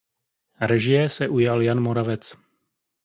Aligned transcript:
Režie 0.61 1.09
se 1.09 1.27
ujal 1.29 1.61
Jan 1.61 1.79
Moravec. 1.79 2.35